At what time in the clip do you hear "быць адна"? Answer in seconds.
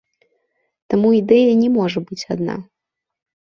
2.09-2.59